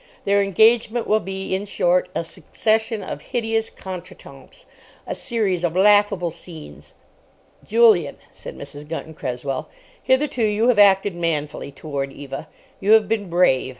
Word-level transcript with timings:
Their 0.25 0.41
engagement 0.41 1.05
will 1.05 1.19
be, 1.19 1.53
in 1.53 1.65
short, 1.65 2.09
a 2.15 2.23
succession 2.23 3.03
of 3.03 3.21
hideous 3.21 3.69
contretemps, 3.69 4.65
a 5.05 5.13
series 5.13 5.63
of 5.63 5.75
laughable 5.75 6.31
scenes." 6.31 6.95
"Julian," 7.63 8.17
said 8.33 8.57
Mrs. 8.57 8.89
Gunton 8.89 9.13
Cresswell, 9.13 9.69
"hitherto 10.01 10.43
you 10.43 10.69
have 10.69 10.79
acted 10.79 11.13
manfully 11.13 11.69
toward 11.69 12.11
Eva. 12.11 12.47
You 12.79 12.93
have 12.93 13.07
been 13.07 13.29
brave. 13.29 13.69